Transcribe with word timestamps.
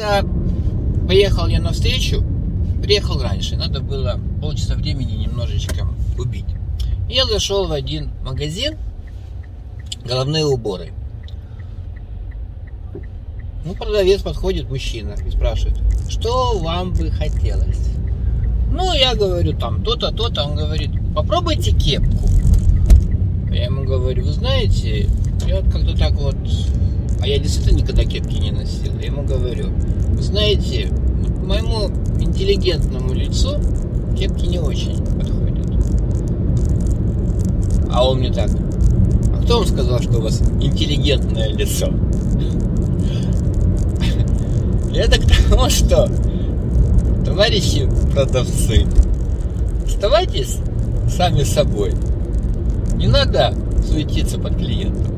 как-то 0.00 0.26
поехал 1.06 1.46
я 1.46 1.60
на 1.60 1.72
встречу, 1.72 2.24
приехал 2.82 3.20
раньше, 3.20 3.56
надо 3.56 3.80
было 3.80 4.18
полчаса 4.40 4.74
времени 4.74 5.12
немножечко 5.12 5.86
убить. 6.18 6.46
Я 7.08 7.26
зашел 7.26 7.66
в 7.66 7.72
один 7.72 8.10
магазин, 8.24 8.76
головные 10.04 10.46
уборы. 10.46 10.92
Ну, 13.64 13.74
продавец 13.74 14.22
подходит, 14.22 14.70
мужчина, 14.70 15.14
и 15.26 15.30
спрашивает, 15.30 15.76
что 16.08 16.58
вам 16.58 16.92
бы 16.94 17.10
хотелось? 17.10 17.90
Ну, 18.72 18.94
я 18.94 19.14
говорю, 19.14 19.58
там, 19.58 19.82
то-то, 19.82 20.12
то-то. 20.12 20.44
Он 20.44 20.56
говорит, 20.56 20.90
попробуйте 21.14 21.72
кепку. 21.72 22.28
Я 23.50 23.64
ему 23.64 23.84
говорю, 23.84 24.24
вы 24.24 24.32
знаете, 24.32 25.10
я 25.46 25.60
как-то 25.60 25.98
так 25.98 26.12
вот... 26.12 26.36
А 27.22 27.26
я 27.26 27.38
действительно 27.38 27.78
никогда 27.78 28.04
кепки 28.04 28.34
не 28.34 28.50
носил. 28.50 28.98
Я 28.98 29.06
ему 29.06 29.22
говорю, 29.22 29.68
вы 30.08 30.22
знаете, 30.22 30.88
моему 31.44 31.90
интеллигентному 32.18 33.12
лицу 33.12 33.56
кепки 34.18 34.46
не 34.46 34.58
очень 34.58 34.96
подходят. 34.96 35.66
А 37.92 38.08
он 38.08 38.18
мне 38.20 38.32
так, 38.32 38.50
а 39.34 39.42
кто 39.42 39.58
вам 39.58 39.66
сказал, 39.66 40.00
что 40.00 40.18
у 40.18 40.22
вас 40.22 40.40
интеллигентное 40.60 41.48
лицо? 41.48 41.92
Это 44.94 45.20
к 45.20 45.48
тому, 45.48 45.68
что 45.68 46.08
товарищи 47.24 47.88
продавцы, 48.12 48.86
оставайтесь 49.86 50.56
сами 51.08 51.42
собой. 51.42 51.94
Не 52.96 53.06
надо 53.06 53.54
суетиться 53.86 54.38
под 54.38 54.56
клиентом. 54.56 55.14